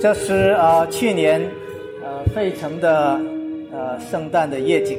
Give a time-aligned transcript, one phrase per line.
[0.00, 1.40] 这是啊，去年
[2.02, 3.18] 呃费城的
[3.72, 4.98] 呃圣诞的夜景。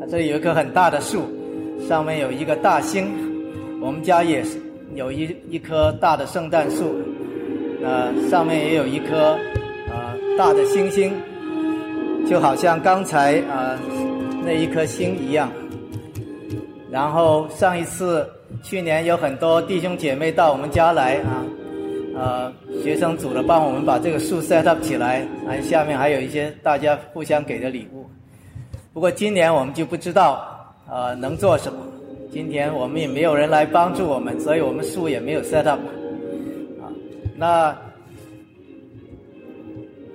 [0.00, 1.22] 啊，这里有一棵很大的树，
[1.88, 3.06] 上面有一个大星。
[3.80, 4.58] 我们家也是
[4.94, 6.96] 有一一棵大的圣诞树，
[7.82, 9.38] 呃，上面也有一颗
[9.88, 11.12] 啊大的星星，
[12.28, 13.78] 就好像刚才啊
[14.44, 15.48] 那一颗星一样。
[16.90, 18.28] 然后上一次
[18.62, 21.44] 去年有很多弟兄姐妹到我们家来啊。
[22.18, 28.04] 呃，学生组的帮我们把这个树 set up 起来，啊，下面还有一些大家互相给的礼物。
[28.92, 30.44] 不过今年我们就不知道，
[30.90, 31.78] 呃，能做什么。
[32.32, 35.78] 今天我们也没有人来帮助我们，所以我们树也没有 set up。
[36.82, 36.90] 啊，
[37.36, 37.76] 那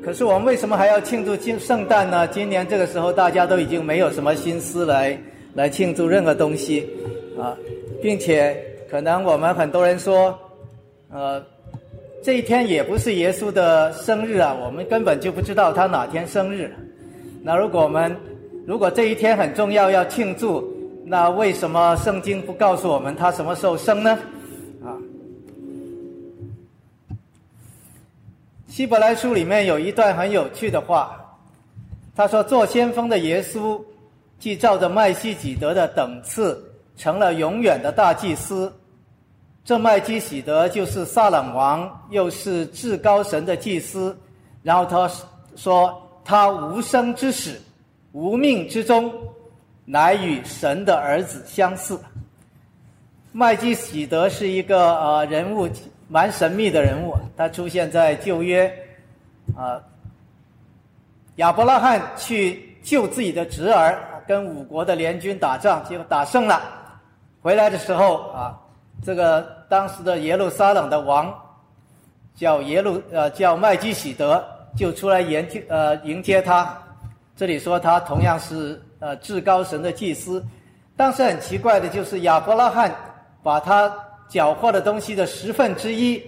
[0.03, 2.27] 可是我们为什么还要庆祝今圣诞呢？
[2.27, 5.17] 今年这个时候大家都已经没有什么心思来
[5.53, 6.85] 来庆祝任何东西，
[7.39, 7.55] 啊，
[8.01, 8.61] 并且
[8.91, 10.37] 可能我们很多人说，
[11.09, 11.41] 呃。
[12.23, 16.73] 这一天也不是耶稣的生日啊，我们根本就不知道他哪天生日。
[17.41, 18.15] 那如果我们
[18.65, 20.65] 如果这一天很重要要庆祝，
[21.05, 24.17] 那为什么圣经不告诉我们他什么时候生呢？
[24.81, 24.95] 啊，
[28.69, 31.19] 希伯来书里面有一段很有趣的话，
[32.15, 33.83] 他说：“做先锋的耶稣，
[34.39, 36.63] 既照着麦西几德的等次，
[36.95, 38.71] 成了永远的大祭司。”
[39.65, 44.15] 这麦基喜德就是撒冷王，又是至高神的祭司。
[44.61, 45.09] 然后他
[45.55, 47.61] 说：“他无生之始，
[48.11, 49.09] 无命之中，
[49.85, 51.97] 乃与神的儿子相似。”
[53.31, 55.69] 麦基喜德是一个呃人物，
[56.09, 57.15] 蛮神秘的人物。
[57.37, 58.69] 他出现在旧约，
[59.55, 59.81] 啊，
[61.37, 66.61] 亚伯拉罕去救自己的侄儿，跟五国的联军打仗，结果打胜了，
[67.41, 68.59] 回来的时候啊。
[69.05, 71.33] 这个当时的耶路撒冷的王
[72.33, 74.41] 叫耶路呃叫麦基喜德，
[74.77, 76.77] 就出来迎接呃迎接他。
[77.35, 80.43] 这里说他同样是呃至高神的祭司。
[80.95, 82.95] 当时很奇怪的就是亚伯拉罕
[83.41, 83.91] 把他
[84.29, 86.23] 缴获的东西的十分之一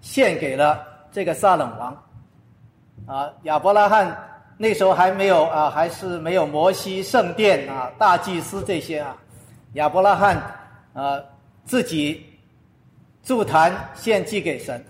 [0.00, 0.82] 献给了
[1.12, 2.02] 这个撒冷王。
[3.06, 4.16] 啊，亚伯拉罕
[4.56, 9.16] 那时候还没有啊，还是没有摩西圣殿啊大祭司这些啊。
[9.74, 10.36] 亚伯拉罕
[10.92, 11.20] 啊。
[11.66, 12.24] 自己
[13.24, 14.82] 祝坛献祭给神，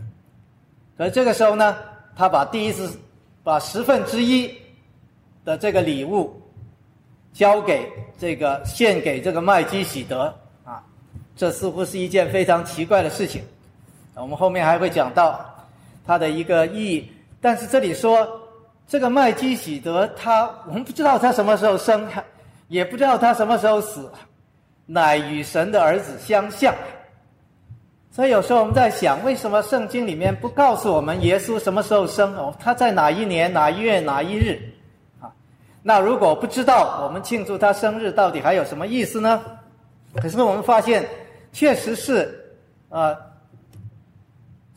[0.97, 1.77] 可这个时候呢，
[2.15, 2.97] 他把第一次
[3.43, 4.55] 把十分之一
[5.43, 6.39] 的这个礼物
[7.33, 10.25] 交给这个献给这个麦基喜德
[10.65, 10.85] 啊，
[11.35, 13.43] 这似乎是一件非常奇怪的事情。
[14.15, 15.45] 我们后面还会讲到
[16.07, 17.11] 它的一个意义，
[17.41, 18.29] 但是这里说
[18.87, 22.07] 这个麦基喜德他我们不知道他什么时候生，
[22.69, 24.11] 也不知道他什么时候死。
[24.87, 26.73] 乃与神的儿子相像，
[28.13, 32.35] 所以有时候我们在想，为什么圣经里面不告诉我们耶稣什么时候生？
[32.37, 34.59] 哦，他在哪一年哪一月哪一日？
[35.21, 35.27] 啊，
[35.83, 39.43] 那如果不知道，我们庆祝他生日到底还有什么意思呢？
[40.15, 41.05] 可是我们发现，
[41.53, 42.57] 确实是，
[42.89, 43.15] 呃，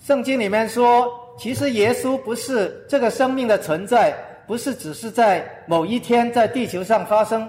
[0.03, 4.11] 圣经里面说，其实耶稣不是这个生命的存在，
[4.47, 7.47] 不是只是在某一天在地球上发生，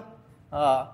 [0.50, 0.87] 啊。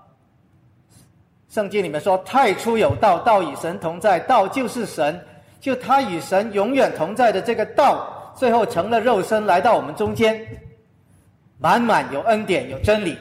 [1.56, 5.18] 圣经里面说：“太初有道，道与神同在，道就是神。
[5.58, 10.46] 就他与神永远同在的这个道，最后成了肉身来到我们中间，
[11.58, 13.16] 满满有恩典有真理。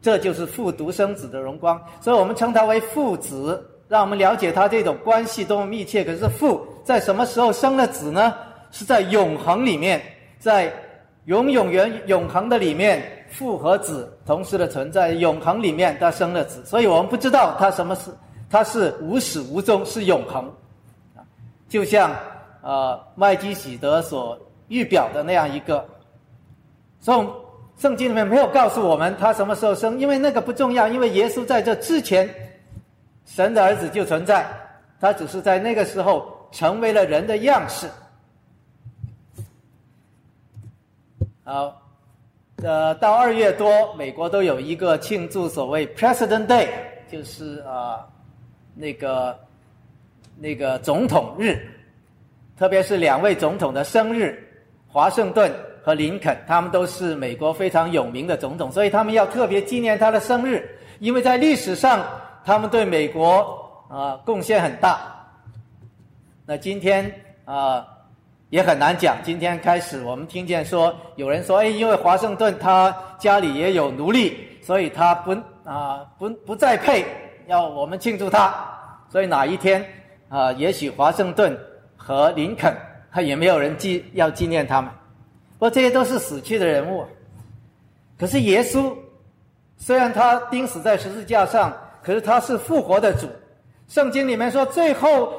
[0.00, 1.76] 这就是父独生子的荣光。
[2.00, 6.04] 所以我们称他为父子，让我们了解他这种关系多么密切。
[6.04, 8.32] 可是父在什么时候生了子呢？
[8.70, 10.00] 是在永恒里面，
[10.38, 10.72] 在
[11.24, 18.10] 永永远永恒的里面。”父和子同时的存在，永恒里面他生了子，所以我们不知道他什么是，
[18.50, 20.44] 他是无始无终，是永恒，
[21.16, 21.22] 啊，
[21.68, 22.14] 就像
[22.60, 25.86] 呃麦基喜德所预表的那样一个，
[27.00, 27.26] 所以
[27.80, 32.28] 圣经里面没有告诉我们他什么时候生，因为那个不重要，因为耶稣在这之前，
[33.24, 34.46] 神的儿子就存在，
[35.00, 37.88] 他只是在那个时候成为了人的样式，
[41.44, 41.80] 好。
[42.62, 46.68] 呃，到二月多，美国都有一个庆祝所谓 President Day，
[47.10, 48.06] 就是啊，
[48.74, 49.38] 那个
[50.36, 51.58] 那个总统日，
[52.58, 54.38] 特别是两位总统的生日，
[54.86, 55.50] 华盛顿
[55.82, 60.68] 和林肯，他们都是美国非常有名的总统，所以他们要特别纪念他的生日，
[60.98, 62.04] 因为在历史上
[62.44, 65.00] 他们对美国啊贡献很大。
[66.44, 67.10] 那今天
[67.46, 67.86] 啊。
[68.50, 69.16] 也很难讲。
[69.22, 77.06] 今天开始，我们听见说有人说：“哎，因为华盛顿他家里也有奴隶，所以他不啊不不再配，
[77.46, 78.52] 要我们庆祝他。
[79.08, 79.84] 所以哪一天
[80.28, 81.58] 啊，也许华盛顿
[81.96, 82.76] 和林肯
[83.12, 84.90] 他也没有人纪要纪念他们。
[85.58, 87.04] 不过这些都是死去的人物。
[88.18, 88.94] 可是耶稣
[89.76, 93.28] 虽然他钉死在十字架上，可是他是复活的主。
[93.88, 95.32] 圣经里面说，最后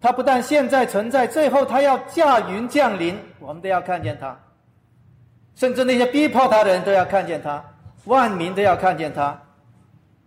[0.00, 4.38] 他不但现在存在，最后他要驾云降临，我们都要看见他。
[5.54, 7.64] 甚至那些逼迫他的人都要看见他，
[8.04, 9.40] 万民都要看见他。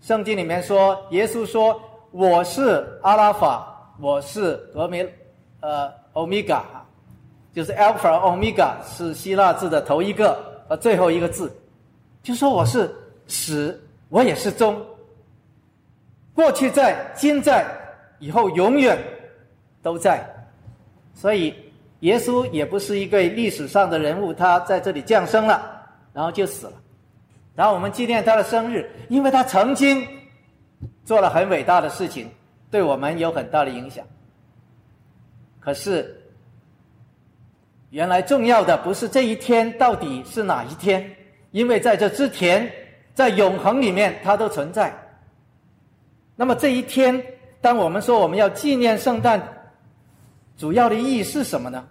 [0.02, 1.80] 圣经里面说，耶稣说
[2.10, 5.06] ：“我是阿拉法，我是俄米，
[5.60, 6.64] 呃，欧米伽，
[7.54, 10.36] 就是 alpha omega 是希腊字的头一个
[10.68, 11.56] 和最后一个字，
[12.24, 12.90] 就说我是
[13.28, 14.82] 始，我也是终，
[16.34, 17.66] 过去在，今在，
[18.18, 18.98] 以后永远
[19.90, 20.24] 都在。
[21.16, 21.52] 所以，
[22.02, 25.84] 耶稣也不是一个历史上的人物，他在这里降生了，
[26.14, 26.74] 然后就死了。”
[27.58, 30.08] 然后我们纪念他的生日，因为他曾经
[31.04, 32.30] 做了很伟大的事情，
[32.70, 34.06] 对我们有很大的影响。
[35.60, 36.16] 可是，
[37.90, 41.04] 原来重要的不是这一天到底是哪一天，
[41.50, 42.72] 因为在这之前，
[43.16, 44.94] 在永恒里面，它都存在。
[46.36, 47.22] 那么这一天，
[47.60, 49.59] 当我们说我们要纪念圣诞，
[50.60, 51.82] 主要的意义是什么呢？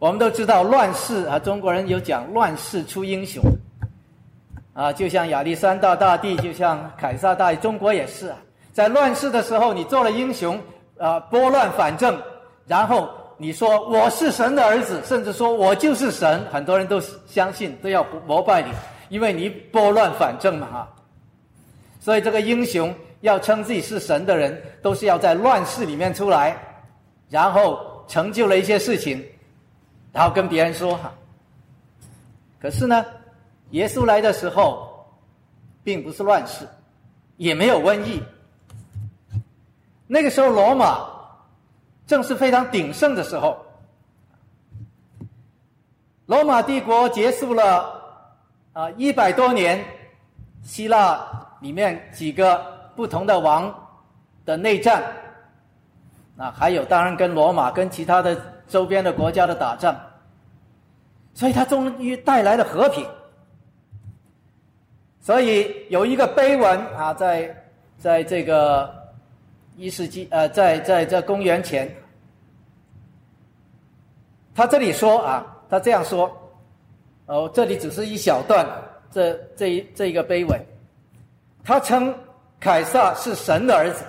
[0.00, 3.40] 我们都知道乱世啊，中国人有讲乱世出英雄，
[4.74, 8.38] 啊，就像亚历山大大帝，就像凯撒大帝，中国也是啊，
[8.72, 10.60] 在乱世的时候，你做了英雄，
[10.98, 12.20] 啊，拨乱反正，
[12.66, 18.72] 然后你说我是神的儿子，甚至说我就是神，很多人都相信，都要膜拜你，
[19.08, 20.88] 因为你拨乱反正嘛哈。
[22.00, 26.56] 所以这个英雄要称自己是神的人，都是要在乱世里面出来，
[27.28, 29.24] 然后成就了一些事情。
[30.12, 31.14] 然后跟别人说哈，
[32.60, 33.06] 可是呢，
[33.70, 35.06] 耶稣来的时候，
[35.84, 36.66] 并不是乱世，
[37.36, 38.20] 也没有瘟疫。
[40.08, 41.08] 那个时候罗马
[42.08, 43.56] 正是非常鼎盛的时候，
[46.26, 48.02] 罗马帝国结束了
[48.72, 49.84] 啊一百多年，
[50.64, 51.24] 希腊
[51.60, 53.74] 里面几个不同的王
[54.44, 55.02] 的内战，
[56.36, 58.36] 啊还有当然跟罗马跟其他的。
[58.70, 59.96] 周边的国家的打仗，
[61.34, 63.04] 所以他终于带来了和平。
[65.20, 67.52] 所以有一个碑文啊，在
[67.98, 68.88] 在这个
[69.76, 71.92] 一世纪呃，在在这公元前，
[74.54, 76.30] 他这里说啊，他这样说，
[77.26, 78.64] 哦，这里只是一小段，
[79.10, 80.64] 这这一这一个碑文，
[81.64, 82.14] 他称
[82.60, 84.04] 凯撒是神的儿子，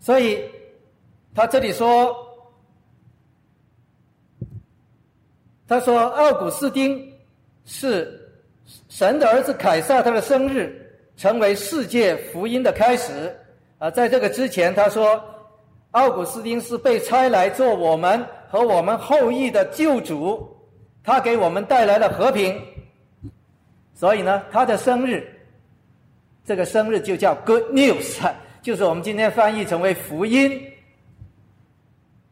[0.00, 0.42] 所以
[1.34, 2.16] 他这里说。
[5.68, 7.10] 他说：“奥古斯丁
[7.64, 8.30] 是
[8.90, 13.34] 神的儿子凯撒，他的生日成为世界福音的开始。
[13.78, 15.24] 啊，在这个之前，他说
[15.92, 20.46] 奥古斯丁是被差来做我们和我们后裔的救主，
[21.02, 22.60] 他给我们带来了和平。
[23.94, 25.31] 所以呢，他的生日，
[26.44, 28.20] 这个生日就叫 Good News，
[28.62, 30.60] 就是我们今天翻译成为福音。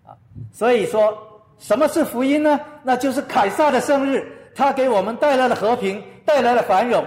[0.04, 0.16] 啊，
[0.52, 1.26] 所以说。”
[1.60, 2.58] 什么是福音呢？
[2.82, 7.04] 那就是凯撒的生日，他给我们带来了和平，带来了繁荣。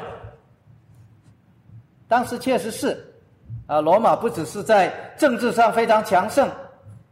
[2.08, 3.04] 当时确实是，
[3.66, 6.48] 啊，罗马不只是在政治上非常强盛，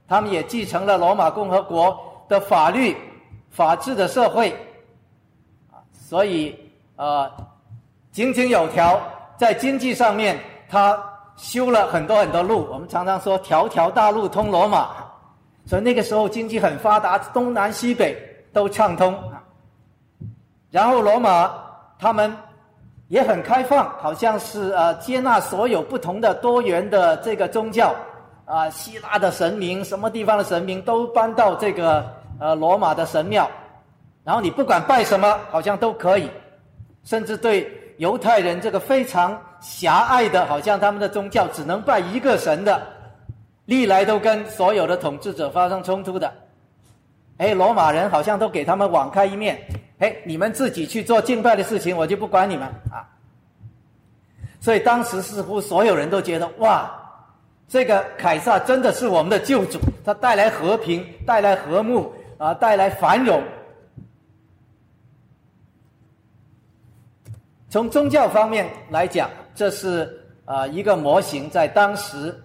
[0.08, 2.00] 他们也继承了罗马共和国
[2.30, 2.96] 的法律、
[3.50, 4.52] 法治的社会，
[5.72, 6.56] 啊，所以
[6.96, 7.28] 啊，
[8.12, 9.02] 井井有条，
[9.42, 10.96] 在经济上面，他
[11.36, 12.68] 修了很多很多路。
[12.72, 14.90] 我们常常说“条条大路通罗马”。
[15.66, 18.16] 所以那个时候经济很发达，东南西北
[18.54, 19.18] 都畅通。
[20.70, 21.52] 然后罗马
[21.98, 22.32] 他们
[23.08, 27.96] 也很开放，好像是呃接纳所有不同的多元的这个宗教
[28.46, 32.06] 啊，希腊的神明，什么地方的神明都搬到这个
[32.40, 33.50] 呃罗马的神庙，
[34.24, 36.30] 然后你不管拜什么，好像都可以，
[37.04, 37.64] 甚至对
[38.02, 42.82] 犹太人这个非常狭隘的，好像他们的宗教只能拜一个神的。
[43.66, 46.34] 历来都跟所有的统治者发生冲突的，
[47.38, 49.62] 哎，罗马人好像都给他们网开一面，
[50.00, 53.06] 哎，你们自己去做敬拜的事情，我就不管你们啊。
[54.60, 56.92] 所以当时似乎所有人都觉得，哇，
[57.68, 63.44] 这个凯撒真的是我们的救主，他带来和平，带来和睦啊，带来繁荣。
[67.72, 72.38] 从宗教方面来讲，这是啊一个模型，在当时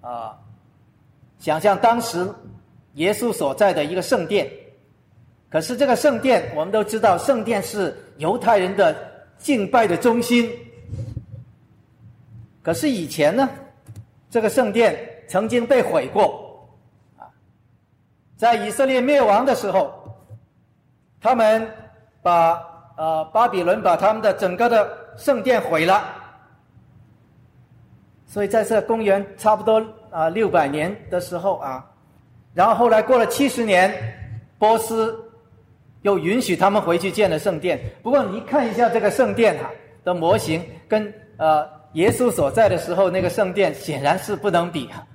[0.00, 0.36] 啊。
[1.40, 2.30] 想象当时
[2.94, 4.46] 耶稣所在的一个圣殿，
[5.48, 8.94] 可是这个圣殿我们都知道，圣殿是犹太人的
[9.38, 10.48] 敬拜的中心。
[12.62, 13.48] 可是以前呢，
[14.28, 16.68] 这个圣殿曾经被毁过，
[17.16, 17.24] 啊，
[18.36, 20.14] 在以色列灭亡的时候，
[21.22, 21.66] 他们
[22.20, 22.62] 把
[23.00, 26.04] 呃巴比伦把他们的整个的圣殿毁了，
[28.26, 31.82] 所以在这公元差不多啊六百年的时候啊，
[32.52, 33.90] 然后后来过了七十年，
[34.58, 35.18] 波斯
[36.02, 37.80] 又允许他们回去建了圣殿。
[38.02, 39.70] 不过你看一下这个圣殿哈
[40.04, 45.06] 的模型，跟呃耶稣所在的时候那个圣殿显然是不能比啊。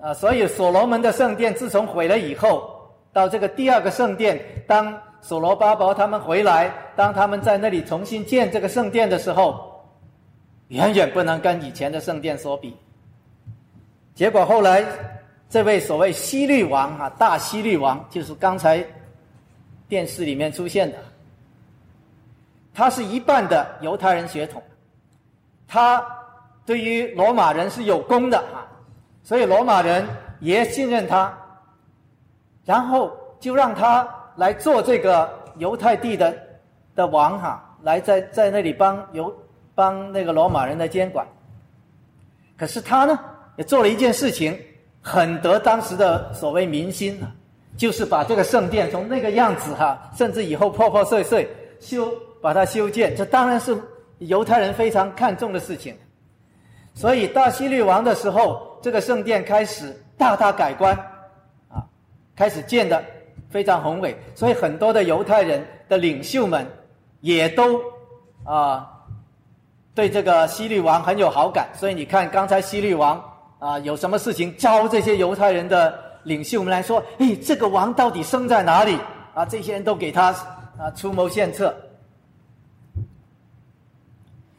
[0.00, 4.96] 啊，所以所罗门的圣殿自从毁了以后，到这个第二个圣殿，当
[5.26, 9.84] 所罗巴伯他们回来，当他们在那里重新建这个圣殿的时候，
[10.68, 12.76] 远远不能跟以前的圣殿所比。
[14.14, 14.84] 结果后来，
[15.50, 18.86] 这位所谓西律王啊，大西律王，就是刚才
[19.88, 20.98] 电视里面出现的，
[22.72, 24.62] 他是一半的犹太人血统，
[25.66, 26.06] 他
[26.64, 28.62] 对于罗马人是有功的啊。
[29.24, 30.06] 所以罗马人
[30.38, 31.36] 也信任他，
[32.64, 35.28] 然后就让他来做这个
[35.58, 36.34] 犹太地的
[36.94, 39.34] 的王哈，来在在那里帮犹
[39.74, 41.26] 帮那个罗马人的监管。
[42.56, 43.18] 可是他呢，
[43.56, 44.58] 也做了一件事情，
[45.02, 47.20] 很得当时的所谓民心，
[47.76, 51.48] 就是把这个圣殿从那个样子哈，甚至以后破破碎碎
[51.80, 53.76] 修把它修建，这当然是
[54.18, 55.96] 犹太人非常看重的事情。
[56.94, 58.64] 所以大希律王的时候。
[58.82, 60.94] 这个圣殿开始大大改观，
[61.68, 61.82] 啊，
[62.36, 63.02] 开始建的
[63.56, 66.66] 非常宏伟，所以很多的犹太人的领袖们
[67.22, 67.80] 也都
[68.44, 68.86] 啊
[69.94, 71.66] 对这个希律王很有好感。
[71.74, 73.18] 所以你看，刚才希律王
[73.58, 78.98] 啊有什么事情招这些犹太人的领袖们来说，哎，这个王到底生在哪里？
[79.32, 80.26] 啊，这些人都给他
[80.78, 81.74] 啊出谋献策。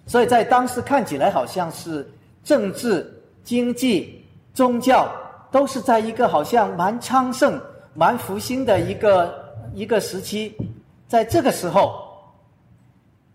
[0.08, 2.12] 所以在当时看起来好像是
[2.44, 3.14] 政治。
[3.44, 5.10] 经济、宗教
[5.50, 7.58] 都是在一个好像蛮昌盛、
[7.98, 9.34] 蛮复兴的一个
[9.74, 10.56] 一个时期，
[11.08, 12.00] 在这个时候，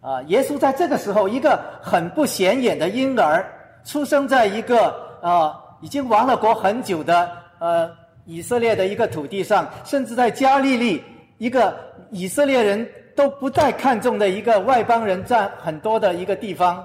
[0.01, 3.45] 啊，耶稣在这个时候，一个很不显眼的婴儿，
[3.85, 7.29] 出生在一个啊已经亡了国很久的
[7.59, 7.91] 呃
[8.25, 11.03] 以色列的一个土地上，甚至在加利利
[11.39, 11.77] 一个
[12.13, 16.77] 以色列人都不太看重的一个外邦人占很多的一个地方，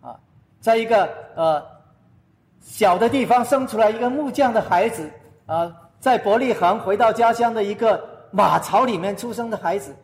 [0.00, 0.18] 啊，
[0.60, 1.64] 在一个呃。
[2.60, 5.08] 小的地方生出来一个木匠的孩子，
[5.46, 9.94] 啊，在伯利恒回到家乡的一个马槽里面出生的孩子，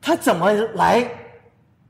[0.00, 1.08] 他怎么来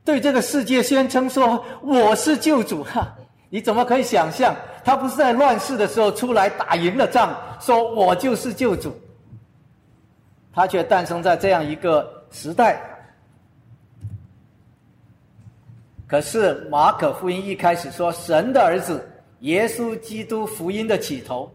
[0.05, 2.83] 对这个世界宣称说我是救主？
[2.83, 3.15] 哈，
[3.51, 8.95] 你怎么可以想象他不是在乱世的时候出来打赢了仗，说我就是救主？
[10.53, 12.81] 他却诞生在这样一个时代。
[16.07, 19.09] 可是马可福音一开始说神的儿子。
[19.41, 21.53] 耶稣基督福音的起头，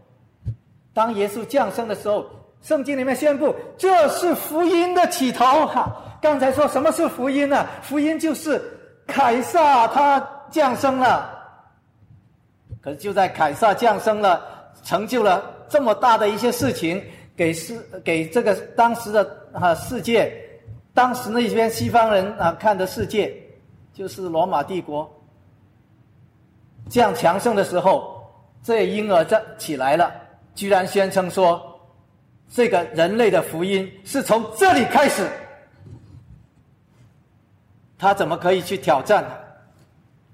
[0.98, 2.26] 当耶稣降生的时候，
[2.60, 5.44] 圣经里面宣布这是福音的起头。
[5.64, 7.64] 哈，刚才说什么是福音呢？
[7.82, 8.60] 福音就是
[9.06, 10.18] 凯撒他
[10.50, 11.30] 降生了。
[12.80, 14.42] 可是就在凯撒降生了，
[14.82, 17.00] 成就了这么大的一些事情，
[17.36, 20.32] 给世给这个当时的啊世界，
[20.92, 23.32] 当时那边西方人啊看的世界，
[23.94, 25.08] 就是罗马帝国。
[26.90, 28.20] 这样强盛的时候，
[28.64, 30.12] 这婴儿在起来了，
[30.58, 31.80] 居然宣称说，
[32.50, 35.30] 这个人类的福音是从这里开始。
[37.96, 39.24] 他怎么可以去挑战？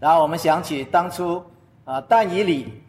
[0.01, 1.45] 然后我们想起当初
[1.85, 2.83] 啊，但以理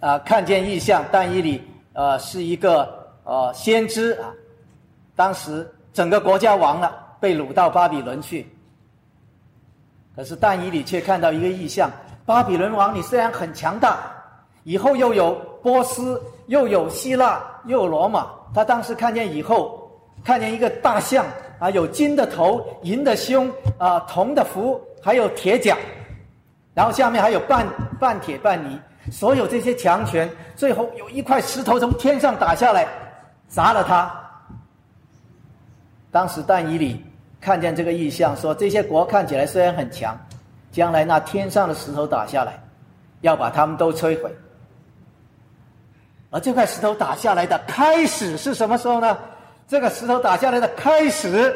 [0.00, 1.62] 啊看见异象，但以理
[1.92, 4.32] 呃是一个呃先知啊，
[5.14, 6.90] 当时整个国家亡了，
[7.20, 8.46] 被掳到巴比伦去。
[10.16, 11.90] 可是但以理却看到一个异象。
[12.24, 13.98] 巴比伦王，你虽然很强大，
[14.62, 18.28] 以后又有波斯，又有希腊，又有罗马。
[18.54, 19.90] 他当时看见以后，
[20.22, 21.24] 看见一个大象
[21.58, 25.74] 啊，有金的头、银的胸啊、铜的腹，还有铁甲，
[26.74, 27.66] 然后下面还有半
[27.98, 28.78] 半铁半泥，
[29.10, 32.86] 所有这些强权，最后有一块石头从天上打下来，
[33.48, 34.14] 砸了他。
[36.10, 37.02] 当时但以理
[37.40, 40.14] 看见这个异象，说这些国看起来虽然很强。
[40.70, 42.62] 将来那天上的石头打下来，
[43.22, 44.30] 要把他们都摧毁。
[46.34, 49.16] 而这块石头打下来的开始是什么时候呢？
[49.68, 51.54] 这个石头打下来的开始，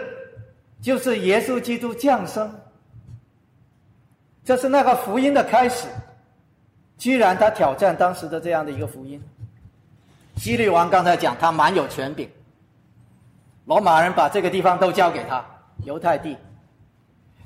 [0.80, 2.48] 就是耶稣基督降生。
[4.44, 5.88] 这是那个福音的开始。
[6.96, 9.20] 居然他挑战当时的这样的一个福音。
[10.36, 12.30] 希律王刚才讲他蛮有权柄，
[13.64, 15.44] 罗马人把这个地方都交给他，
[15.82, 16.36] 犹太地。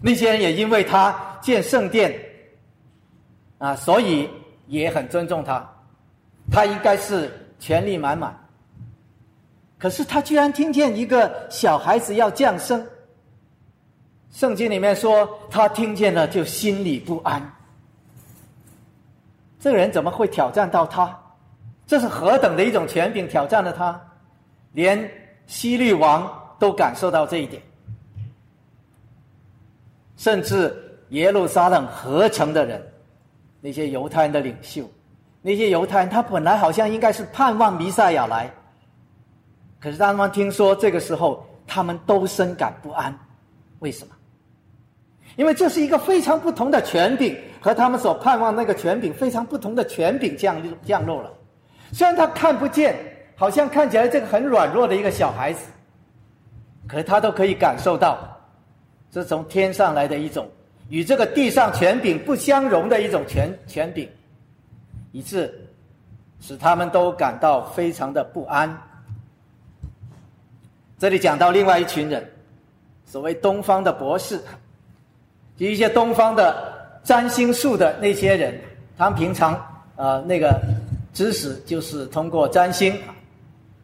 [0.02, 2.14] 那些人也因为他建圣殿，
[3.56, 4.28] 啊，所以
[4.66, 5.66] 也很尊重他，
[6.50, 7.30] 他应该是
[7.60, 8.36] 权力满满。
[9.78, 12.86] 可是他居然听见一个小孩子要降生，
[14.30, 17.54] 圣经里面说他听见了就心里不安。
[19.60, 21.18] 这个人怎么会挑战到他？
[21.86, 24.00] 这是何等的一种权柄挑战了他？
[24.72, 25.10] 连
[25.46, 27.60] 西律王都感受到这一点，
[30.16, 30.74] 甚至
[31.10, 32.82] 耶路撒冷合成的人，
[33.60, 34.88] 那些犹太人的领袖，
[35.42, 38.50] 那些犹太人，他本来好像应该是盼望弥赛亚来，
[39.78, 43.14] 可是当他们听说这个时候，他们都深感不安。
[43.80, 44.14] 为什么？
[45.36, 47.36] 因为这是一个非常不同的权柄。
[47.62, 51.32] 和他们所盼望那个权柄非常不同的权柄降降落了，
[51.92, 52.96] 虽然他看不见，
[53.36, 55.70] 好像看起来这个很软弱的一个小孩子，
[56.88, 58.18] 可是他都可以感受到，
[59.14, 60.50] 是从天上来的一种
[60.88, 64.10] 与这个地上权柄不相容的一种权权柄，
[65.12, 65.68] 以致
[66.40, 68.76] 使他们都感到非常的不安。
[70.98, 72.28] 这里讲到另外一群人，
[73.06, 74.42] 所谓东方的博士，
[75.56, 76.82] 及一些东方的。
[77.04, 78.56] 占星术的那些人，
[78.96, 79.60] 他们平常
[79.96, 80.56] 呃那个
[81.12, 82.96] 知识就是通过占星。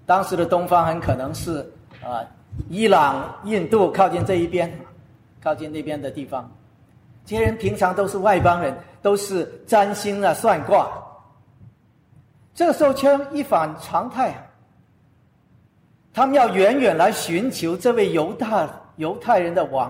[0.07, 1.69] 当时的东方很可能是
[2.01, 2.23] 啊
[2.69, 4.73] 伊朗、印度靠近这一边，
[5.43, 6.49] 靠近那边的地方。
[7.27, 10.89] 这些人平常都是外邦人，都是占星啊、算卦。
[12.59, 14.35] 这个时候却一反常态，
[16.13, 19.89] 他们要远远来寻求这位犹大犹太人的王。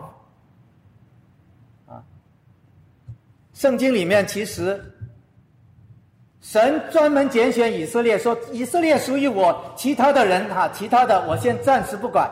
[1.87, 2.05] 啊
[3.55, 4.79] 圣经里面其实，
[6.43, 12.31] 神专门拣选以色列，说以色列属于我，其他的人哈，其他的我先暂时不管，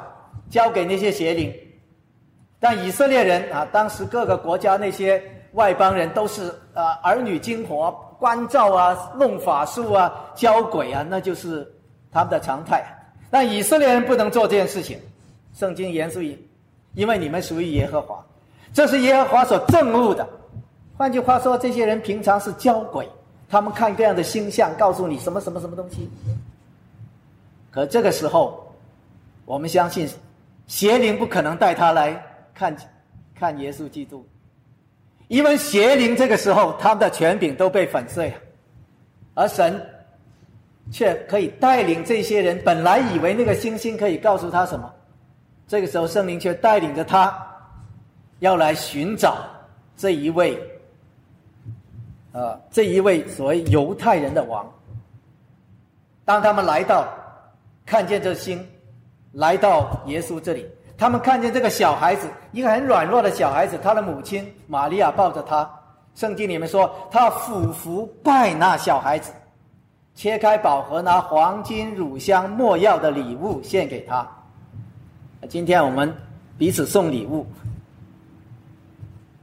[0.51, 1.51] 交给那些邪灵。
[2.61, 11.67] 但以色列人啊，当时各个国家那些外邦人都是啊儿女精活、关照啊、弄法术啊、教鬼啊，那就是
[12.11, 12.85] 他们的常态。
[13.31, 14.99] 但以色列人不能做这件事情，
[15.55, 16.39] 圣经严肃于，
[16.95, 18.25] 因为你们属于耶和华，
[18.73, 20.27] 这是耶和华所憎恶的。
[20.97, 23.07] 换句话说，这些人平常是教鬼，
[23.49, 26.09] 他们看各样的星象，告诉你什么什么什么东西。
[27.71, 28.73] 可这个时候，
[29.45, 30.09] 我们相信
[30.67, 32.21] 邪灵不可能带他来
[32.55, 32.75] 看
[33.35, 34.27] 看耶稣基督，
[35.29, 38.37] 因为邪灵这个时候他们的权柄都被粉碎了，
[39.35, 39.85] 而神
[40.91, 42.61] 却可以带领这些人。
[42.65, 44.93] 本来以为那个星星可以告诉他什么，
[45.67, 47.37] 这个时候圣灵却带领着他
[48.39, 49.39] 要来寻找
[49.97, 50.57] 这一位。
[52.33, 54.71] 呃，这一位所谓犹太人的王，
[56.23, 57.09] 当他们来到，
[57.87, 58.63] 看见这星，
[59.33, 60.67] 来到耶稣这里，
[60.99, 65.69] 他们看见这个小孩子，一个很软弱的小孩子，他的母亲玛利亚抱着他。
[66.15, 69.31] 圣经里面说，他俯伏拜那小孩子，
[70.15, 74.27] 切开宝盒，拿黄金、乳香、没药的礼物献给他。
[75.49, 76.15] 今天我们
[76.57, 77.47] 彼此送礼物，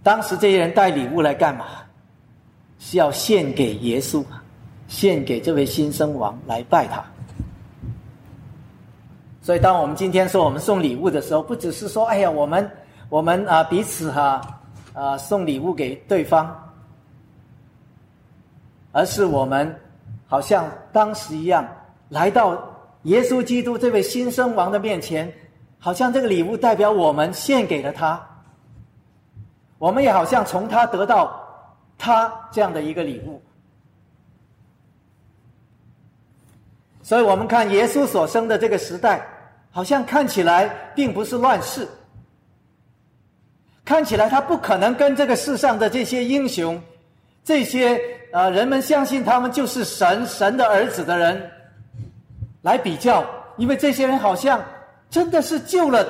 [0.01, 1.65] 当时这些人带礼物来干嘛？
[2.79, 4.25] 是要献给耶稣，
[4.87, 7.01] 献给这位新生王来拜他。
[9.43, 12.71] 所以，当我们今天说我们送礼物的时候，不只是说“哎呀，我们
[13.09, 14.41] 我们啊彼此哈
[14.93, 16.71] 啊送礼物给对方”，
[18.93, 19.79] 而是我们
[20.25, 21.67] 好像当时一样
[22.07, 22.57] 来到
[23.03, 25.31] 耶稣基督这位新生王的面前，
[25.77, 28.19] 好像这个礼物代表我们献给了他，
[29.77, 31.39] 我们也好像从他得到。
[31.95, 33.41] 他这样的一个礼物，
[37.01, 39.25] 所以我们看耶稣所生的这个时代，
[39.75, 41.87] 好像看起来并不是乱世，
[43.83, 46.79] 看起来他不可能跟这个世上的这些英雄、
[47.43, 47.99] 这些
[48.31, 51.49] 呃人们相信他们就是神、神的儿子的人
[52.61, 53.25] 来比较，
[53.57, 54.63] 因为这些人好像
[55.09, 56.05] 真的是救了，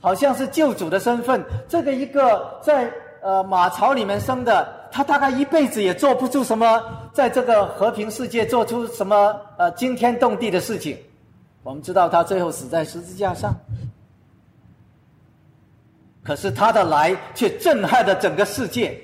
[0.00, 2.90] 好像是救主的身份，这个一个在
[3.22, 4.80] 呃马槽里面生的。
[4.90, 6.80] 他大概一辈子也做不出什么，
[7.12, 10.96] 在这个和平世界做出什么呃惊天动地的事情。
[11.64, 13.52] 我们知道他最后死在十字架上，
[16.22, 18.96] 可是他的来却震撼了整个世界，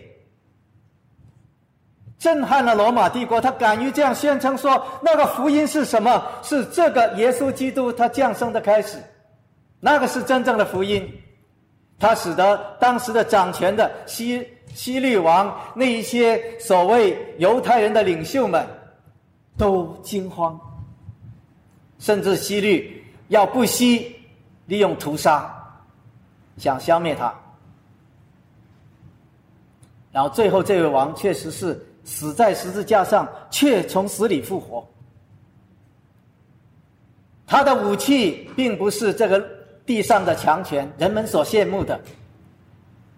[2.18, 3.40] 震撼了罗马帝国。
[3.40, 6.22] 他敢于这样宣称说，那个福音是什么？
[6.42, 9.02] 是这个耶稣基督他降生的开始，
[9.80, 11.10] 那个是真正的福音。
[11.98, 14.46] 他使得当时的掌权的西。
[14.72, 18.64] 西律王那一些所谓犹太人的领袖们，
[19.58, 20.56] 都惊慌，
[22.00, 24.16] 甚至希律要不惜
[24.66, 25.48] 利用屠杀，
[26.56, 27.32] 想消灭他。
[30.10, 34.84] 然后最后这位王确实是死在十字架上，却从死里复活。
[37.46, 39.40] 他的武器并不是这个
[39.86, 42.00] 地上的强权，人们所羡慕的，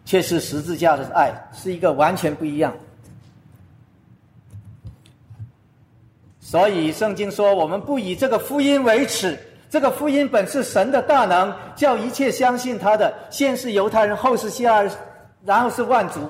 [0.04, 2.74] 却是十字架的爱，是一个完全不一样。
[6.44, 9.38] 所以圣经说：“我们不以这个福音为耻。”
[9.70, 14.92] 这个福音本是神的大能，叫一切相信他的，先是犹太人，后是希腊人，
[15.46, 16.28] 然后是万族，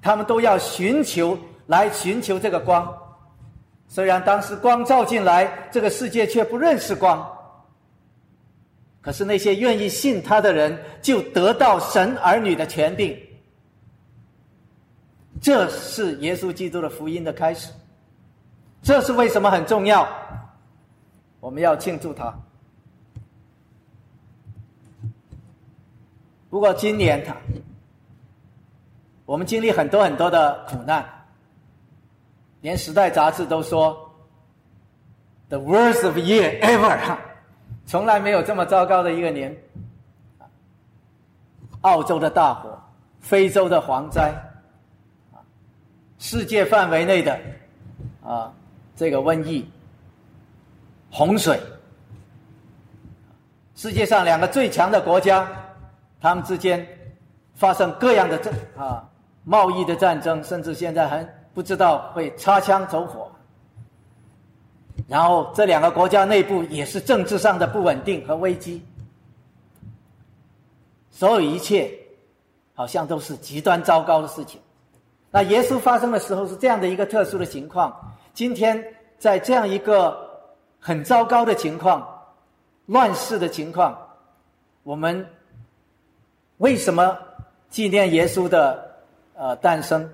[0.00, 2.86] 他们都要寻求来寻求这个光。
[3.88, 7.26] 虽然当时光照进来，这个世界却不认识光。
[9.00, 13.18] 可是那些愿意信他的人，就得到神儿女的权柄。
[15.40, 17.70] 这是耶稣基督的福音的开始。
[18.88, 20.08] 这是为什么很重要？
[21.40, 22.34] 我们要庆祝他。
[26.48, 27.22] 不过今年，
[29.26, 31.04] 我们经历很多很多的苦难，
[32.62, 34.10] 连《时代》杂志都说
[35.50, 37.18] ，“the worst of year ever”，
[37.84, 39.54] 从来没有这么糟糕的一个年。
[41.82, 42.82] 澳洲的大火，
[43.20, 44.34] 非洲的蝗灾，
[46.18, 47.38] 世界范围内的
[48.24, 48.50] 啊
[48.98, 49.64] 这个瘟疫、
[51.08, 51.60] 洪水，
[53.76, 55.48] 世界上两个最强的国家。
[56.20, 56.84] 他们之间
[57.54, 59.08] 发生各样的战啊，
[59.44, 63.30] 贸易的战争，甚至现在还不知道会擦枪走火。
[65.06, 68.82] 然后这两个国家内部也是政治上的不稳定和危机，
[71.12, 71.88] 所有一切
[72.74, 74.60] 好像都是极端糟糕的事情。
[75.30, 78.07] 那耶稣发生的时候是这样的一个特殊的情况，
[78.38, 80.16] 今天在这样一个
[80.78, 82.08] 很糟糕的情况、
[82.86, 83.98] 乱世的情况，
[84.84, 85.26] 我们。
[86.58, 87.18] 为什么
[87.68, 88.94] 纪念耶稣的
[89.34, 90.08] 呃诞生，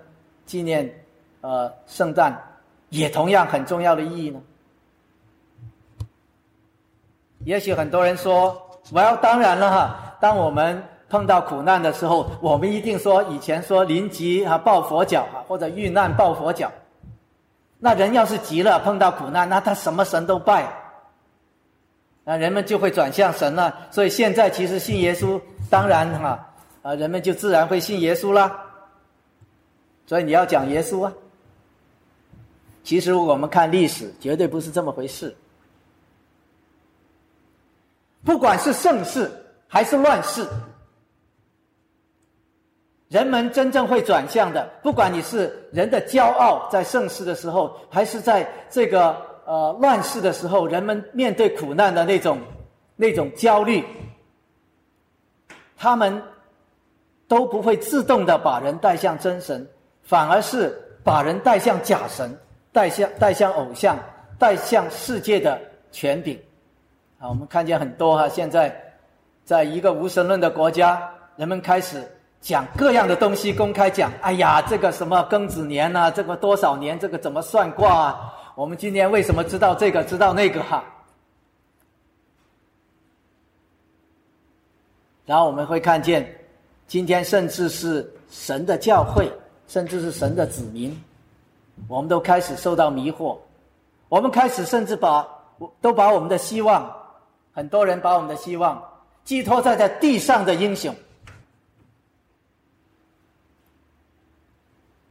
[0.46, 0.90] 纪念
[1.42, 2.34] 呃圣诞，
[2.88, 4.40] 也同样很重要的意义呢？
[7.44, 8.58] 也许很多人说，
[8.90, 16.72] 我要当然了哈，当我们碰到苦难的时候，我们一定说以前说临急啊抱佛脚啊，或者遇难抱佛脚。
[17.85, 20.73] 那人要是急了碰到苦难，那他什么神都拜，
[22.25, 23.77] 那人们就会转向神了。
[23.90, 25.38] 所以现在其实信耶稣。
[25.68, 26.47] 当然哈，
[26.81, 28.59] 啊，人们就自然会信耶稣啦。
[30.07, 31.12] 所以你要讲耶稣啊。
[32.85, 35.37] 其实我们看历史，绝对不是这么回事。
[38.25, 39.31] 不管是盛世
[39.68, 40.49] 还是乱世，
[43.14, 52.40] 人们真正会转向的，不管你是人的骄傲在盛世的时候，还是在这个呃乱世的时候，人们面对苦难的那种
[52.96, 53.85] 那种焦虑。
[55.77, 56.20] 他们
[57.29, 59.64] 都不会自动的把人带向真神，
[60.03, 62.37] 反而是把人带向假神，
[62.72, 63.96] 带向带向偶像，
[64.40, 65.61] 带向世界的
[65.92, 66.37] 权柄。
[67.20, 68.74] 啊，我们看见很多哈，现在
[69.44, 72.03] 在一个无神论的国家，人们开始
[72.44, 78.35] 讲各样的东西，公开讲，哎呀，这个什么庚子年呐，这个多少年，这个怎么算卦啊？
[78.54, 80.85] 我们今天为什么知道这个，知道那个哈？
[85.24, 86.38] 然后我们会看见，
[86.87, 89.33] 今天甚至是神的教会，
[89.66, 90.94] 甚至是神的子民，
[91.88, 93.38] 我们都开始受到迷惑。
[94.11, 95.26] 我们开始甚至把
[95.80, 96.94] 都把我们的希望，
[97.54, 98.87] 很多人把我们的希望
[99.24, 100.94] 寄托在在地上的英雄，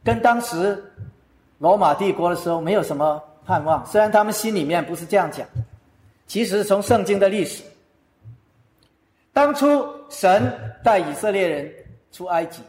[0.04, 0.84] 跟当时
[1.58, 3.84] 罗马帝国的时候没有什么盼望。
[3.86, 5.46] 虽然他们心里面不是这样讲，
[6.26, 7.64] 其实从圣经的历史。
[9.32, 10.52] 当初神
[10.84, 11.72] 带以色列人
[12.12, 12.62] 出埃及，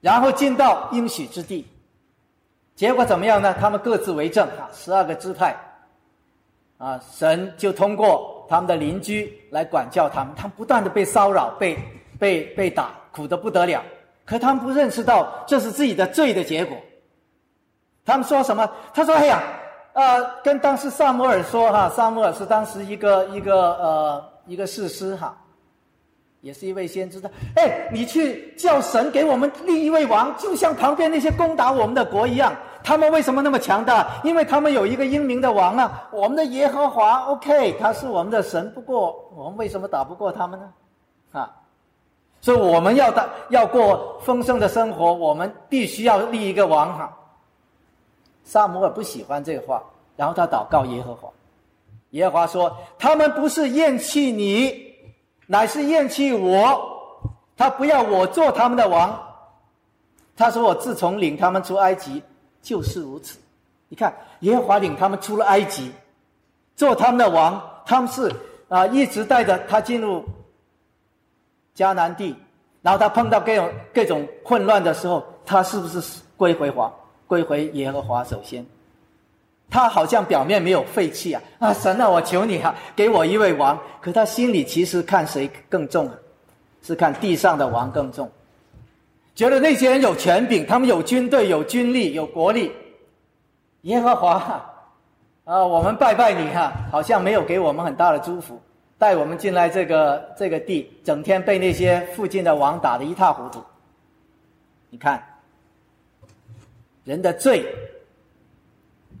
[0.00, 1.64] 然后进到应许之地，
[2.74, 3.54] 结果怎么样呢？
[3.60, 5.54] 他们各自为政啊，十二个支派，
[6.78, 11.78] 啊，神就通过他们的邻居来管教他们，他们不断的被骚扰、被
[12.18, 13.80] 被被打，苦的不得了。
[14.28, 16.76] 可他们不认识到这是自己的罪的结果。
[18.04, 18.68] 他们说什么？
[18.92, 19.40] 他说：“哎呀，
[19.92, 25.36] 呃，跟当时萨摩尔说哈，萨摩尔是当时一个一个呃一个士师哈。”
[26.40, 32.54] 也是一位先知的，哎，你去叫神给我们立一位王，就像旁边那些攻打我们的国一样。
[32.84, 34.06] 他们为什么那么强大？
[34.22, 38.72] 因为他们有一个英明的王啊，我们的耶和华，OK，他是我们的神。
[38.72, 40.68] 不过我们为什么打不过他们呢？
[41.32, 41.50] 啊，
[42.40, 47.16] 所以我们要的要过丰盛的生活，我们必须要立一个王哈。
[48.44, 49.82] 萨姆尔不喜欢这个话，
[50.16, 51.28] 然后他祷告耶和华，
[52.10, 54.88] 耶和华说：他们不是厌弃你。
[55.50, 56.78] 乃是厌弃我，
[57.56, 59.18] 他不要我做他们的王。
[60.36, 62.22] 他说：“我自从领他们出埃及，
[62.60, 63.38] 就是如此。
[63.88, 65.90] 你看，耶和华领他们出了埃及，
[66.76, 68.30] 做他们的王，他们是
[68.68, 70.22] 啊，一直带着他进入
[71.78, 72.34] 迦南地，
[72.82, 76.92] 然后他碰到各种各种混乱的时候，他是不是归回华，
[77.28, 78.24] 归回耶和华？
[78.24, 78.66] 首先，
[79.70, 83.78] 他好像表面没有废弃啊啊，神啊，我求你啊，给我一位王。
[84.00, 86.14] 可他心里其实看谁更重啊？
[86.82, 88.28] 是看地上的王更重，
[89.34, 92.72] 觉得那些人有权柄，他们有军队、有军力、有国力。
[93.82, 94.64] 耶和华，
[95.44, 98.60] 啊，我们拜拜你哈，好像没有给我们很大的祝福，
[98.98, 103.62] 带我们进来这个这个地，整天被那些附近的王打得一塌糊涂。
[104.90, 105.22] 你看，
[107.04, 107.64] 人的罪，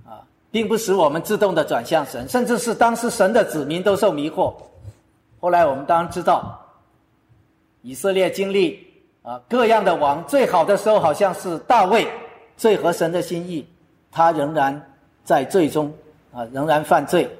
[0.04, 4.52] 啊，并不使我们自动的转向神，甚至是当时神的子民都受迷惑。
[5.40, 6.58] 后来我们当然知道，
[7.82, 8.84] 以色列经历
[9.22, 12.08] 啊各样的王，最好的时候好像是大卫，
[12.56, 13.64] 最合神的心意。
[14.10, 15.92] 他仍然在罪中
[16.32, 17.30] 啊，仍然犯罪。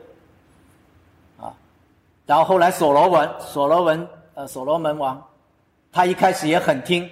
[2.29, 5.27] 然后后来所罗门，所罗门呃，所罗门王，
[5.91, 7.09] 他一开始也很听，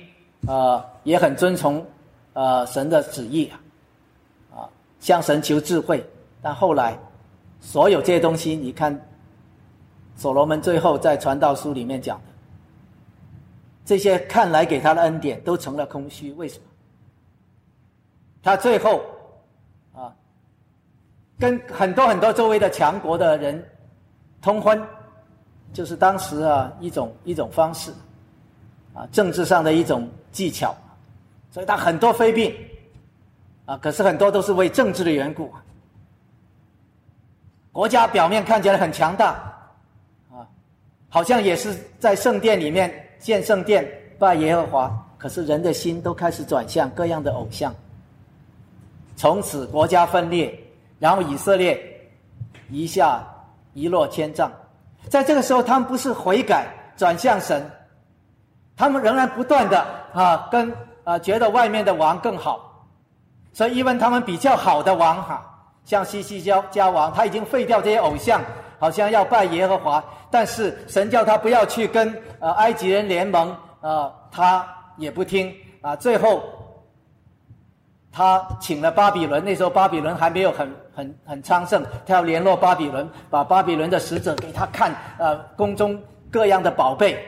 [0.46, 1.83] 呃，也很遵从
[2.35, 3.50] 呃神的旨意
[4.52, 4.68] 啊，
[5.00, 6.05] 向神求智慧。
[6.42, 6.98] 但后来
[7.61, 8.94] 所有这些东西，你看，
[10.16, 12.20] 所罗门最后在传道书里面讲，
[13.87, 16.31] 这些看来给他的恩典都成了空虚。
[16.35, 16.64] 为什么？
[18.42, 19.00] 他最后。
[19.94, 20.12] 啊
[21.38, 23.66] 跟很多很多周围的强国的人
[24.42, 24.79] 通婚，
[25.77, 27.93] 就是当时啊一种一种方式，
[28.95, 30.75] 啊政治上的一种技巧，
[31.51, 32.51] 所以他很多非病，
[33.67, 35.53] 啊可是很多都是为政治的缘故，
[37.73, 39.33] 国家表面看起来很强大，
[40.33, 40.49] 啊
[41.11, 43.87] 好像也是在圣殿里面建圣殿
[44.19, 47.75] 拜耶和华，可是人的心都开始转向各样的偶像，
[49.15, 50.59] 从此国家分裂。
[50.99, 51.79] 然后以色列
[52.71, 53.23] 一下
[53.75, 54.51] 一落千丈，
[55.09, 56.66] 在这个时候，他们不是悔改
[56.97, 57.64] 转向神，
[58.77, 60.73] 他们仍然不断的啊跟
[61.05, 62.85] 啊觉得外面的王更好，
[63.53, 65.45] 所以一问他们比较好的王哈，
[65.85, 68.40] 像西西交家王，他已经废掉这些偶像，
[68.79, 74.66] 好像要拜耶和华，但是神叫他不要去跟呃埃及人联盟啊，他
[74.97, 76.42] 也不听啊，最后。
[78.16, 87.22] 他请了巴比伦，那时候巴比伦还没有很很很昌盛，他要联络巴比伦，把巴比伦的使者给他看，呃，宫中各样的宝贝。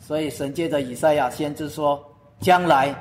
[0.00, 2.04] 所以神接着以赛亚先知说，
[2.40, 2.92] 将来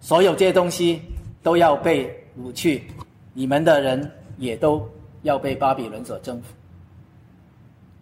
[0.00, 1.00] 所有这些东西
[1.42, 2.86] 都要被掳去，
[3.32, 4.86] 你们的人也都
[5.22, 6.52] 要被巴比伦所征服。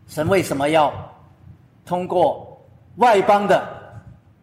[0.08, 0.92] 神为什么要
[1.86, 2.60] 通过
[2.96, 3.64] 外邦的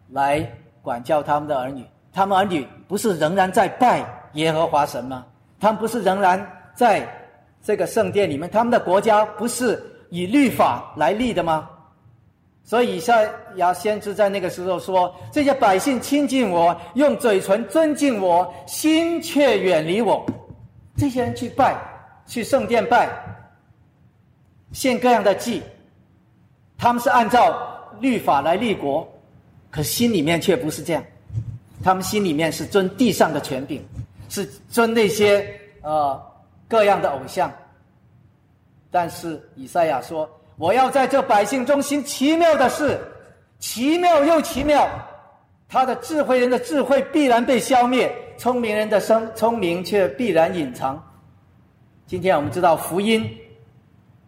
[0.08, 1.84] 来管教他们的儿女？
[2.16, 4.02] 他们儿女不是仍然在拜
[4.32, 5.26] 耶和华神吗？
[5.60, 7.06] 他们不是仍然在
[7.62, 8.48] 这个圣殿里面？
[8.48, 11.68] 他们的国家不是以律法来立的吗？
[12.64, 20.24] 所以以赛亚先知在那个时候说：“这些百姓亲近我，用嘴唇尊敬我，心却远离我。
[20.96, 21.76] 这些人去拜，
[22.26, 23.10] 去圣殿拜，
[24.72, 25.62] 献各样的祭，
[26.78, 27.54] 他们是按照
[28.00, 29.06] 律法来立国，
[29.70, 31.04] 可心里面却不是这样。”
[31.86, 33.80] 他们心里面是尊地上的权柄，
[34.28, 35.48] 是尊那些
[35.82, 36.20] 呃
[36.66, 37.48] 各样的偶像。
[38.90, 42.98] 但是以赛亚说：“我要在这百姓中心奇妙的事，
[43.60, 44.84] 奇妙又奇妙。
[45.68, 51.00] 他的智慧人的智慧必然被消灭，聪明人的生聪明却必然隐藏。”
[52.04, 53.30] 今天我们知道福音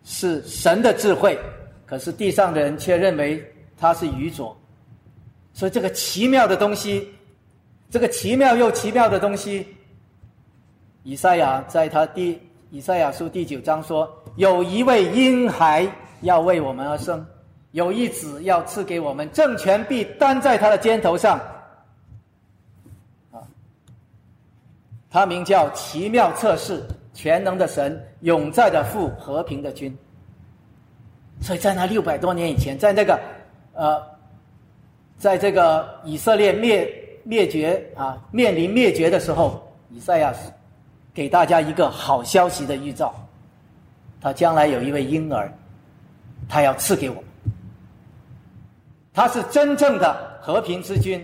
[0.04, 1.36] 是神的智慧，
[1.84, 3.44] 可是地上的人却认为
[3.76, 4.56] 他是愚拙。
[5.52, 7.12] 所以这个奇妙的东西。
[7.90, 9.66] 这个奇妙又奇妙的东西，
[11.04, 12.38] 以赛亚在他第
[12.70, 17.24] 以赛亚书第九章说：“有一位婴孩要为我们而生，
[17.70, 21.40] 有一子要赐给我们，政权必担在他的肩头上。”
[23.32, 23.40] 啊，
[25.10, 29.96] 他名叫奇妙测试全能的神，永在的父，和平的君。
[31.40, 33.18] 所以在那六百多年以前，在那个
[33.72, 33.98] 呃，
[35.16, 36.86] 在这个以色列灭。
[37.28, 38.16] 灭绝啊！
[38.32, 40.32] 面临灭绝的时候，以赛亚
[41.12, 43.14] 给大家一个好消息的预兆：
[44.18, 45.52] 他将来有一位婴儿，
[46.48, 47.24] 他要赐给我们。
[49.12, 51.22] 他是真正的和平之君，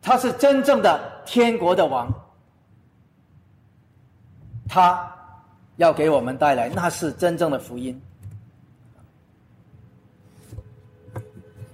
[0.00, 2.10] 他是真正的天国的王，
[4.66, 5.06] 他
[5.76, 8.00] 要给我们带来那是真正的福音。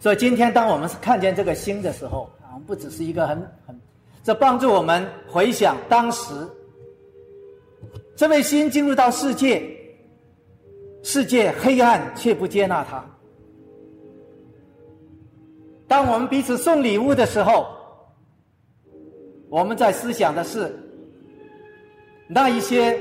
[0.01, 2.29] 所以今天，当我们看见这个星的时候，
[2.67, 3.81] 不只是一个很很，
[4.23, 6.33] 这帮助我们回想当时，
[8.17, 9.63] 这位新进入到世界，
[11.03, 13.05] 世界黑暗却不接纳他。
[15.87, 17.67] 当我们彼此送礼物的时候，
[19.49, 20.75] 我们在思想的是
[22.29, 22.99] 那一些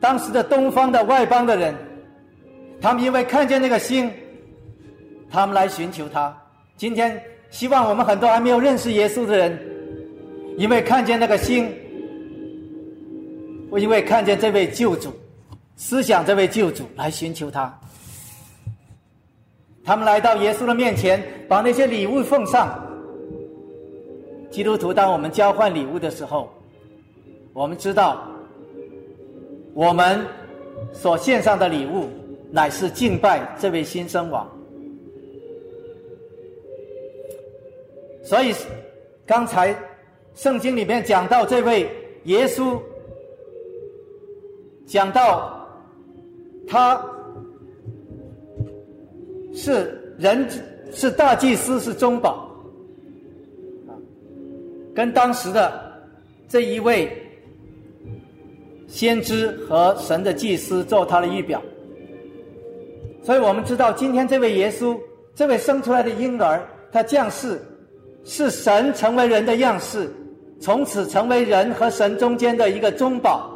[0.00, 1.74] 当时的东方的外邦的人，
[2.80, 4.12] 他们因为看见那个星，
[5.30, 6.36] 他们来寻求他。
[6.76, 9.58] 今天希望我们很多还没有认识耶稣的人，
[10.56, 11.72] 因为看见那个星，
[13.70, 15.12] 我因为看见这位救主，
[15.76, 17.76] 思想这位救主来寻求他。
[19.84, 22.84] 他们来到耶稣的面前，把那些礼物奉上。
[24.50, 26.52] 基督徒，当我们交换礼物的时候，
[27.52, 28.26] 我们知道，
[29.72, 30.26] 我们
[30.92, 32.10] 所献上的礼物
[32.50, 34.46] 乃是敬拜这位新生王。
[38.28, 38.54] 所以，
[39.24, 39.74] 刚才
[40.34, 41.88] 圣经里面讲到这位
[42.24, 42.78] 耶稣，
[44.86, 45.66] 讲到
[46.66, 47.02] 他。
[49.54, 50.46] 是人
[50.92, 52.48] 是大祭司是中保，
[54.94, 56.00] 跟当时的
[56.46, 57.10] 这一位
[58.86, 61.60] 先知和神的祭司做他的预表，
[63.24, 64.96] 所以我们知道今天这位耶稣，
[65.34, 67.60] 这位生出来的婴儿，他降世
[68.28, 70.08] 是神成为人的样式，
[70.60, 73.50] 从此成为人和神中间的一个中保。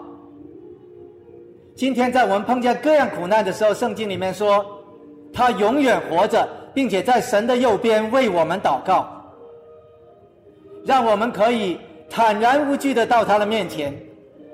[1.76, 4.64] 今天在我们碰见各样苦难的时候，圣经里面说。
[5.34, 9.08] 他永远活着，并且在神的右边为我们祷告，
[10.84, 11.80] 让我们可以
[12.10, 13.98] 坦然无惧的到他的面前。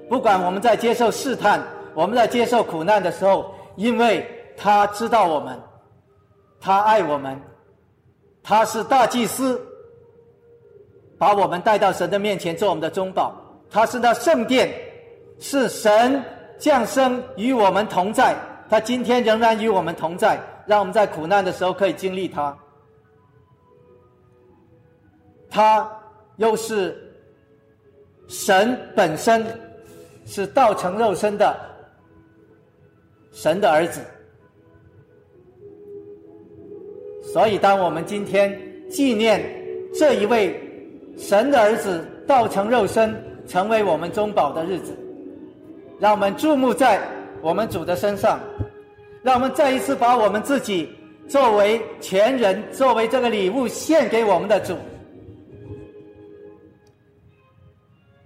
[0.08, 1.60] 不管我们在接受试探，
[1.94, 4.24] 我们在接受苦难的时候，因为
[4.56, 5.60] 他知道我们，
[6.60, 7.36] 他爱我们，
[8.40, 9.60] 他是大祭司，
[11.18, 13.34] 把我们带到神的面前做我们的中保。
[13.70, 14.72] 他是那圣殿，
[15.38, 16.22] 是神
[16.58, 18.34] 降生与我们同在，
[18.70, 20.40] 他今天仍然与我们同在。
[20.66, 22.56] 让我们在苦难的时候可以经历他。
[25.48, 25.90] 他
[26.36, 26.94] 又是
[28.28, 29.46] 神本身，
[30.26, 31.58] 是道成肉身的
[33.32, 34.02] 神的儿子。
[37.32, 38.58] 所以，当我们今天
[38.90, 39.42] 纪念
[39.94, 40.60] 这一位
[41.18, 43.14] 神的儿子道成肉身，
[43.46, 44.96] 成为我们中保的日子，
[45.98, 47.00] 让我们注目在
[47.42, 48.40] 我们主的身上。
[49.20, 50.88] 让我们再一次把我们自己
[51.28, 54.76] 作为全人，作为这个礼物献给我们的主。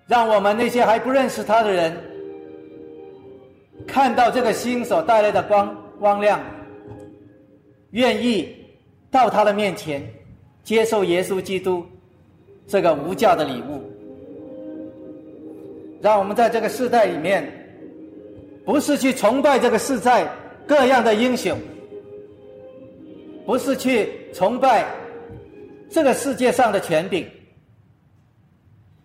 [0.07, 1.97] 让我们那些还不认识他的人，
[3.87, 6.39] 看到这个星所带来的光光亮，
[7.93, 8.55] 愿意
[9.11, 10.07] 到他的面前
[10.63, 11.85] 接受耶稣基督
[12.67, 13.83] 这个无价的礼物。
[16.01, 17.51] 让我们在这个世代里面，
[18.65, 20.31] 不是去崇拜这个世代。
[20.65, 21.59] 各样的英雄，
[23.45, 24.87] 不是去崇拜
[25.91, 27.29] 这个世界上的权柄，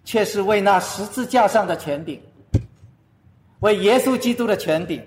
[0.06, 2.22] 却是为那十字架上的权柄，
[3.62, 5.02] 为耶稣基督的权柄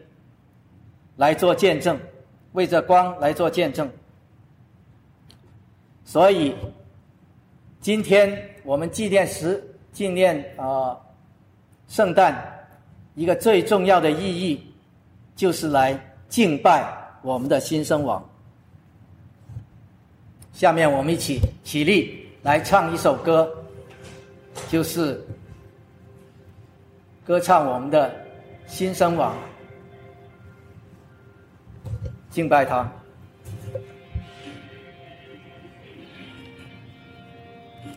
[1.17, 1.97] 来做见证，
[2.53, 3.89] 为这光来做见证。
[6.05, 6.53] 所以，
[7.81, 9.62] 今天我们纪念时
[9.93, 10.97] 纪念啊，
[11.88, 12.66] 圣诞
[13.14, 14.73] 一个最重要的意义，
[15.35, 15.99] 就是来。
[16.31, 18.25] 敬拜我们的新生王。
[20.53, 23.53] 下面我们一起起立来唱一首歌，
[24.69, 25.21] 就是
[27.25, 28.14] 歌唱我们的
[28.69, 29.37] 新生王，
[32.31, 32.88] 敬拜他。